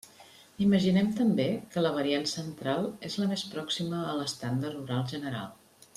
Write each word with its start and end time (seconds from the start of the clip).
Imaginem 0.67 1.11
també 1.19 1.45
que 1.75 1.83
la 1.87 1.91
variant 1.97 2.25
central 2.33 2.89
és 3.11 3.19
la 3.25 3.29
més 3.35 3.45
pròxima 3.53 4.01
a 4.15 4.19
l'estàndard 4.23 4.85
oral 4.85 5.07
general. 5.13 5.51